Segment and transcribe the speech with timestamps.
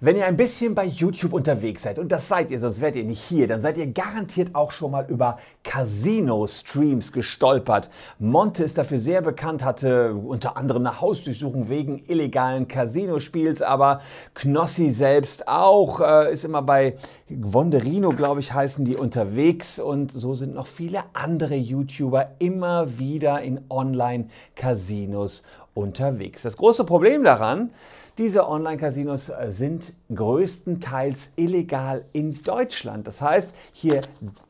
[0.00, 3.02] Wenn ihr ein bisschen bei YouTube unterwegs seid, und das seid ihr, sonst wärt ihr
[3.02, 7.90] nicht hier, dann seid ihr garantiert auch schon mal über Casino-Streams gestolpert.
[8.20, 14.00] Monte ist dafür sehr bekannt, hatte unter anderem eine Hausdurchsuchung wegen illegalen Casino-Spiels, aber
[14.34, 16.96] Knossi selbst auch, äh, ist immer bei
[17.28, 23.42] Wonderino, glaube ich, heißen die unterwegs und so sind noch viele andere YouTuber immer wieder
[23.42, 25.42] in Online-Casinos
[25.74, 26.42] unterwegs.
[26.42, 27.70] Das große Problem daran,
[28.18, 33.06] diese Online-Casinos äh, sind größtenteils illegal in Deutschland.
[33.06, 34.00] Das heißt, hier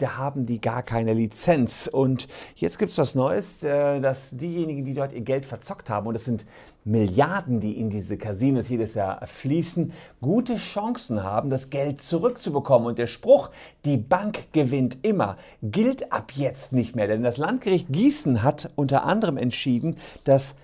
[0.02, 1.86] haben die gar keine Lizenz.
[1.86, 6.06] Und jetzt gibt es was Neues, äh, dass diejenigen, die dort ihr Geld verzockt haben,
[6.06, 6.46] und das sind
[6.84, 9.92] Milliarden, die in diese Casinos jedes Jahr fließen,
[10.22, 12.88] gute Chancen haben, das Geld zurückzubekommen.
[12.88, 13.50] Und der Spruch,
[13.84, 17.06] die Bank gewinnt immer, gilt ab jetzt nicht mehr.
[17.06, 20.54] Denn das Landgericht Gießen hat unter anderem entschieden, dass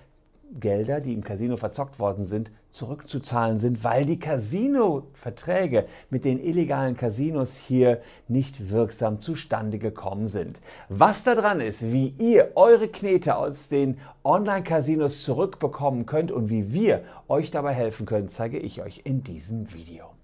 [0.59, 6.95] Gelder, die im Casino verzockt worden sind, zurückzuzahlen sind, weil die Casino-Verträge mit den illegalen
[6.95, 10.61] Casinos hier nicht wirksam zustande gekommen sind.
[10.89, 16.73] Was da dran ist, wie ihr eure Knete aus den Online-Casinos zurückbekommen könnt und wie
[16.73, 20.14] wir euch dabei helfen können, zeige ich euch in diesem Video.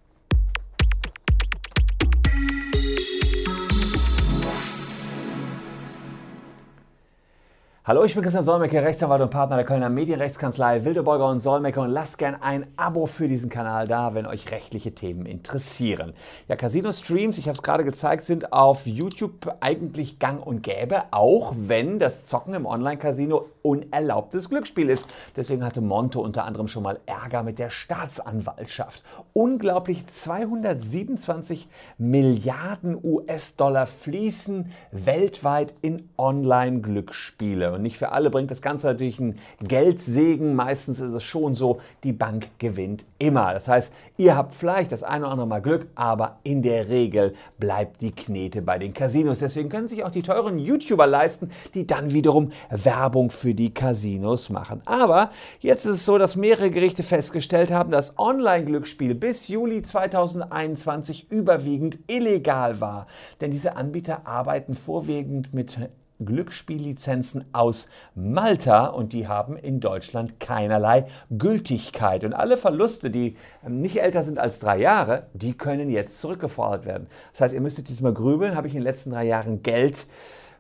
[7.84, 11.90] Hallo, ich bin Christian Solmecke, Rechtsanwalt und Partner der Kölner Medienrechtskanzlei Wildeborger und Solmecke und
[11.90, 16.14] lasst gern ein Abo für diesen Kanal da, wenn euch rechtliche Themen interessieren.
[16.48, 21.56] Ja, Casino-Streams, ich habe es gerade gezeigt, sind auf YouTube eigentlich gang und gäbe, auch
[21.58, 25.12] wenn das Zocken im Online-Casino unerlaubtes Glücksspiel ist.
[25.36, 29.04] Deswegen hatte Monte unter anderem schon mal Ärger mit der Staatsanwaltschaft.
[29.34, 37.71] Unglaublich 227 Milliarden US-Dollar fließen weltweit in Online-Glücksspiele.
[37.72, 40.56] Und nicht für alle bringt das Ganze natürlich einen Geldsegen.
[40.56, 43.54] Meistens ist es schon so, die Bank gewinnt immer.
[43.54, 47.34] Das heißt, ihr habt vielleicht das eine oder andere Mal Glück, aber in der Regel
[47.60, 49.40] bleibt die Knete bei den Casinos.
[49.40, 54.50] Deswegen können sich auch die teuren YouTuber leisten, die dann wiederum Werbung für die Casinos
[54.50, 54.82] machen.
[54.86, 61.32] Aber jetzt ist es so, dass mehrere Gerichte festgestellt haben, dass Online-Glücksspiel bis Juli 2021
[61.32, 63.08] überwiegend illegal war.
[63.40, 65.78] Denn diese Anbieter arbeiten vorwiegend mit
[66.26, 72.24] Glücksspiellizenzen aus Malta und die haben in Deutschland keinerlei Gültigkeit.
[72.24, 73.36] Und alle Verluste, die
[73.68, 77.08] nicht älter sind als drei Jahre, die können jetzt zurückgefordert werden.
[77.32, 80.08] Das heißt, ihr müsstet jetzt mal grübeln, habe ich in den letzten drei Jahren Geld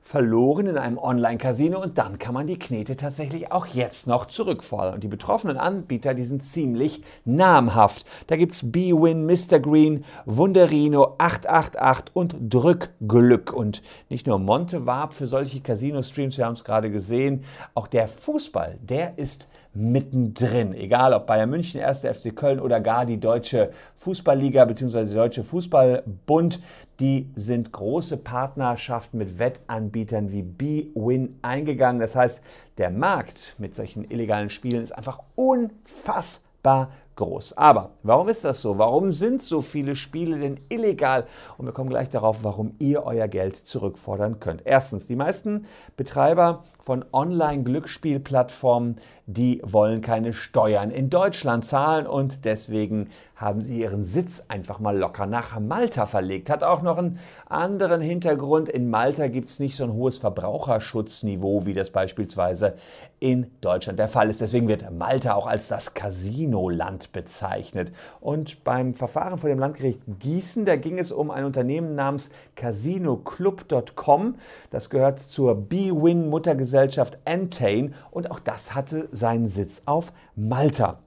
[0.01, 4.95] verloren in einem Online-Casino und dann kann man die Knete tatsächlich auch jetzt noch zurückfordern.
[4.95, 8.05] Und die betroffenen Anbieter, die sind ziemlich namhaft.
[8.27, 9.59] Da gibt es B-Win, Mr.
[9.59, 13.53] Green, Wunderino, 888 und Drückglück.
[13.53, 17.43] Und nicht nur Monte warb für solche Casino-Streams, wir haben es gerade gesehen,
[17.75, 20.73] auch der Fußball, der ist mittendrin.
[20.73, 22.01] Egal ob Bayern München, 1.
[22.01, 25.13] FC Köln oder gar die Deutsche Fußballliga bzw.
[25.13, 26.61] Deutsche Fußballbund,
[26.99, 32.01] die sind große Partnerschaften mit Wettanbietern wie B-Win eingegangen.
[32.01, 32.41] Das heißt,
[32.77, 37.57] der Markt mit solchen illegalen Spielen ist einfach unfassbar groß.
[37.57, 38.77] Aber warum ist das so?
[38.77, 41.25] Warum sind so viele Spiele denn illegal?
[41.57, 44.63] Und wir kommen gleich darauf, warum ihr euer Geld zurückfordern könnt.
[44.65, 45.65] Erstens, die meisten
[45.97, 54.03] Betreiber von Online-Glücksspielplattformen, die wollen keine Steuern in Deutschland zahlen und deswegen haben sie ihren
[54.03, 56.49] Sitz einfach mal locker nach Malta verlegt.
[56.49, 58.67] Hat auch noch einen anderen Hintergrund.
[58.67, 62.75] In Malta gibt es nicht so ein hohes Verbraucherschutzniveau, wie das beispielsweise
[63.19, 64.41] in Deutschland der Fall ist.
[64.41, 67.91] Deswegen wird Malta auch als das Casino-Land bezeichnet.
[68.19, 74.35] Und beim Verfahren vor dem Landgericht Gießen, da ging es um ein Unternehmen namens CasinoClub.com.
[74.69, 80.99] Das gehört zur B-Win-Muttergesellschaft Entain und auch das hatte seinen Sitz auf Malta.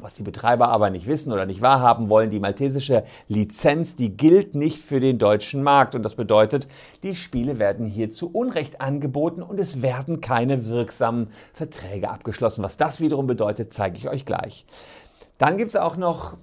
[0.00, 4.54] Was die Betreiber aber nicht wissen oder nicht wahrhaben wollen, die maltesische Lizenz, die gilt
[4.54, 5.94] nicht für den deutschen Markt.
[5.96, 6.68] Und das bedeutet,
[7.02, 12.62] die Spiele werden hier zu Unrecht angeboten und es werden keine wirksamen Verträge abgeschlossen.
[12.62, 14.64] Was das wiederum bedeutet, zeige ich euch gleich.
[15.38, 16.36] Dann gibt es auch noch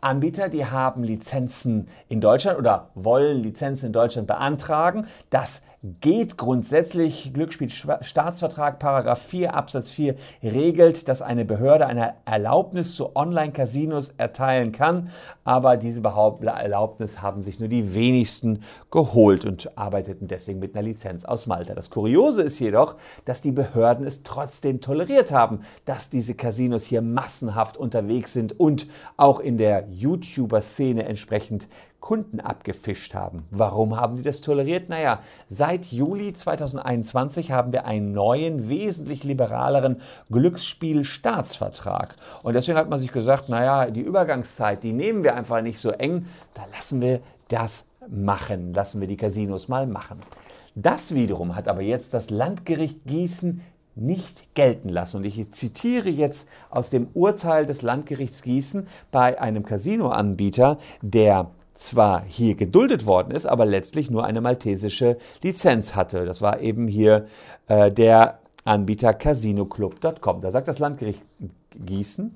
[0.00, 5.06] Anbieter, die haben Lizenzen in Deutschland oder wollen Lizenzen in Deutschland beantragen.
[5.30, 7.32] Das geht grundsätzlich.
[7.34, 15.10] Glücksspielstaatsvertrag Paragraph 4 Absatz 4 regelt, dass eine Behörde eine Erlaubnis zu Online-Casinos erteilen kann,
[15.44, 21.24] aber diese Erlaubnis haben sich nur die wenigsten geholt und arbeiteten deswegen mit einer Lizenz
[21.24, 21.74] aus Malta.
[21.74, 22.94] Das Kuriose ist jedoch,
[23.24, 28.86] dass die Behörden es trotzdem toleriert haben, dass diese Casinos hier massenhaft unterwegs sind und
[29.16, 31.66] auch in der YouTuber-Szene entsprechend
[32.02, 33.44] Kunden abgefischt haben.
[33.50, 34.90] Warum haben die das toleriert?
[34.90, 42.16] Naja, seit Juli 2021 haben wir einen neuen, wesentlich liberaleren Glücksspielstaatsvertrag.
[42.42, 45.90] Und deswegen hat man sich gesagt, naja, die Übergangszeit, die nehmen wir einfach nicht so
[45.92, 50.18] eng, da lassen wir das machen, lassen wir die Casinos mal machen.
[50.74, 53.60] Das wiederum hat aber jetzt das Landgericht Gießen
[53.94, 55.18] nicht gelten lassen.
[55.18, 61.50] Und ich zitiere jetzt aus dem Urteil des Landgerichts Gießen bei einem Casinoanbieter, der
[61.82, 66.24] zwar hier geduldet worden ist, aber letztlich nur eine maltesische Lizenz hatte.
[66.24, 67.26] Das war eben hier
[67.68, 70.40] äh, der Anbieter casinoclub.com.
[70.40, 71.22] Da sagt das Landgericht
[71.74, 72.34] Gießen,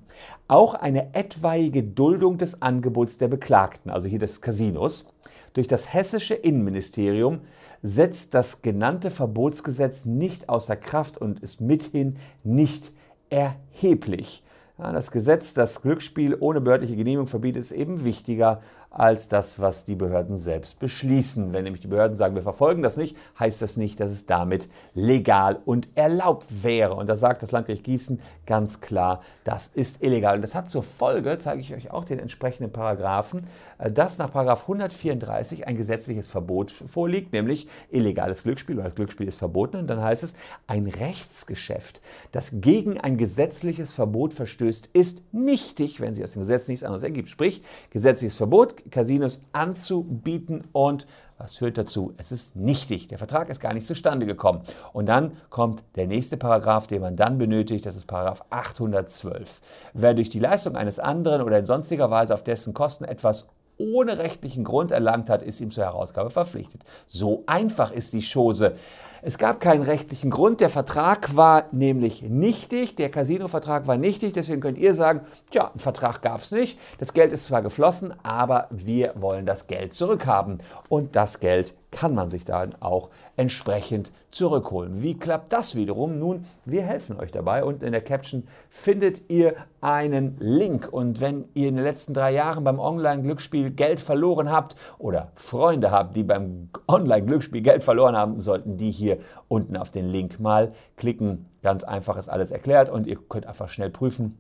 [0.49, 5.07] auch eine etwaige Duldung des Angebots der Beklagten, also hier des Casinos,
[5.53, 7.41] durch das hessische Innenministerium
[7.83, 12.93] setzt das genannte Verbotsgesetz nicht außer Kraft und ist mithin nicht
[13.31, 14.43] erheblich.
[14.79, 18.61] Ja, das Gesetz, das Glücksspiel ohne behördliche Genehmigung verbietet, ist eben wichtiger
[18.99, 21.53] als das, was die Behörden selbst beschließen.
[21.53, 24.69] Wenn nämlich die Behörden sagen, wir verfolgen das nicht, heißt das nicht, dass es damit
[24.95, 26.95] legal und erlaubt wäre.
[26.95, 30.37] Und da sagt das Landgericht Gießen ganz klar, das ist illegal.
[30.37, 33.47] Und das hat zur Folge, zeige ich euch auch den entsprechenden Paragraphen,
[33.79, 39.39] äh, dass nach Paragraph 134 ein gesetzliches Verbot vorliegt, nämlich illegales Glücksspiel, das Glücksspiel ist
[39.39, 39.77] verboten.
[39.77, 40.35] Und dann heißt es,
[40.67, 42.01] ein Rechtsgeschäft,
[42.33, 47.03] das gegen ein gesetzliches Verbot verstößt, ist nichtig, wenn sich aus dem Gesetz nichts anderes
[47.03, 47.29] ergibt.
[47.29, 51.07] Sprich, gesetzliches Verbot, Casinos anzubieten und
[51.39, 52.15] was führt dazu?
[52.17, 53.09] Es ist nichtig.
[53.09, 54.63] Der Vertrag ist gar nicht zustande gekommen.
[54.95, 57.85] Und dann kommt der nächste Paragraph, den man dann benötigt.
[57.85, 59.61] Das ist Paragraph 812.
[59.93, 64.19] Wer durch die Leistung eines anderen oder in sonstiger Weise auf dessen Kosten etwas ohne
[64.19, 66.83] rechtlichen Grund erlangt hat, ist ihm zur Herausgabe verpflichtet.
[67.07, 68.77] So einfach ist die Chose.
[69.23, 70.61] Es gab keinen rechtlichen Grund.
[70.61, 72.97] Der Vertrag war nämlich nichtig.
[72.97, 74.33] Der Casino-Vertrag war nichtig.
[74.33, 75.21] Deswegen könnt ihr sagen,
[75.51, 76.79] tja, einen Vertrag gab es nicht.
[76.99, 80.59] Das Geld ist zwar geflossen, aber wir wollen das Geld zurückhaben.
[80.89, 85.03] Und das Geld kann man sich dann auch entsprechend zurückholen.
[85.03, 86.19] Wie klappt das wiederum?
[86.19, 90.89] Nun, wir helfen euch dabei und in der Caption findet ihr einen Link.
[90.91, 95.91] Und wenn ihr in den letzten drei Jahren beim Online-Glücksspiel Geld verloren habt oder Freunde
[95.91, 99.19] habt, die beim Online-Glücksspiel Geld verloren haben, sollten die hier
[99.49, 101.47] unten auf den Link mal klicken.
[101.63, 104.39] Ganz einfach ist alles erklärt und ihr könnt einfach schnell prüfen,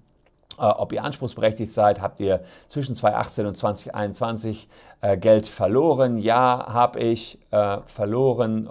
[0.62, 2.00] ob ihr anspruchsberechtigt seid.
[2.00, 4.68] Habt ihr zwischen 2018 und 2021
[5.00, 6.18] äh, Geld verloren?
[6.18, 8.68] Ja, habe ich äh, verloren.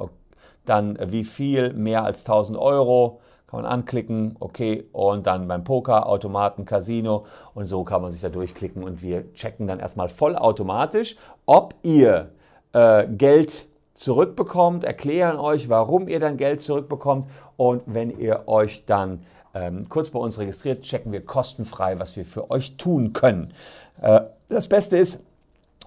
[0.65, 1.73] Dann äh, wie viel?
[1.73, 3.19] Mehr als 1000 Euro.
[3.47, 8.21] Kann man anklicken, okay, und dann beim Poker, Automaten, Casino und so kann man sich
[8.21, 11.15] da durchklicken und wir checken dann erstmal vollautomatisch,
[11.45, 12.31] ob ihr
[12.73, 19.23] äh, Geld zurückbekommt, erklären euch, warum ihr dann Geld zurückbekommt und wenn ihr euch dann
[19.55, 23.53] ähm, kurz bei uns registriert, checken wir kostenfrei, was wir für euch tun können.
[24.01, 25.24] Äh, das Beste ist,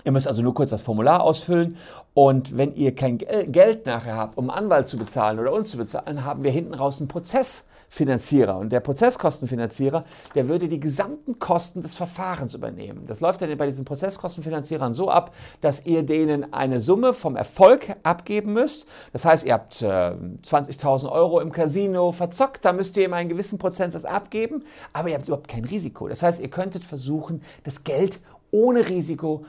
[0.09, 1.77] Ihr müsst also nur kurz das Formular ausfüllen
[2.15, 6.25] und wenn ihr kein Geld nachher habt, um Anwalt zu bezahlen oder uns zu bezahlen,
[6.25, 8.57] haben wir hinten raus einen Prozessfinanzierer.
[8.57, 13.05] Und der Prozesskostenfinanzierer, der würde die gesamten Kosten des Verfahrens übernehmen.
[13.07, 17.95] Das läuft dann bei diesen Prozesskostenfinanzierern so ab, dass ihr denen eine Summe vom Erfolg
[18.03, 18.89] abgeben müsst.
[19.13, 23.29] Das heißt, ihr habt äh, 20.000 Euro im Casino verzockt, da müsst ihr ihm einen
[23.29, 24.65] gewissen Prozentsatz abgeben,
[24.95, 26.09] aber ihr habt überhaupt kein Risiko.
[26.09, 28.21] Das heißt, ihr könntet versuchen, das Geld
[28.53, 29.43] ohne Risiko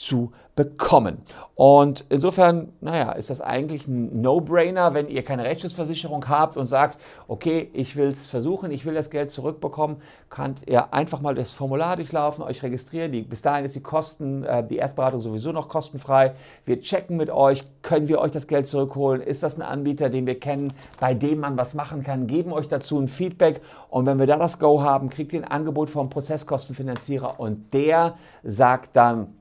[0.00, 1.18] zurückzubekommen.
[1.54, 6.98] Und insofern, naja, ist das eigentlich ein No-Brainer, wenn ihr keine Rechtsschutzversicherung habt und sagt,
[7.28, 9.98] okay, ich will es versuchen, ich will das Geld zurückbekommen,
[10.30, 13.12] könnt ihr einfach mal das Formular durchlaufen, euch registrieren.
[13.12, 16.32] Die, bis dahin ist die Kosten, äh, die Erstberatung sowieso noch kostenfrei.
[16.64, 19.20] Wir checken mit euch, können wir euch das Geld zurückholen?
[19.20, 22.26] Ist das ein Anbieter, den wir kennen, bei dem man was machen kann?
[22.26, 25.50] Geben euch dazu ein Feedback und wenn wir da das Go haben, kriegt ihr ein
[25.50, 29.34] Angebot vom Prozesskostenfinanzierer und der sagt dann,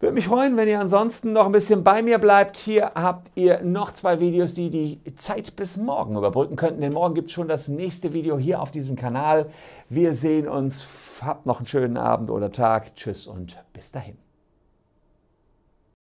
[0.00, 2.56] Würde mich freuen, wenn ihr ansonsten noch ein bisschen bei mir bleibt.
[2.56, 6.82] Hier habt ihr noch zwei Videos, die die Zeit bis morgen überbrücken könnten.
[6.82, 9.50] Denn morgen gibt es schon das nächste Video hier auf diesem Kanal.
[9.88, 11.20] Wir sehen uns.
[11.20, 12.94] Habt noch einen schönen Abend oder Tag.
[12.94, 14.27] Tschüss und bis dahin.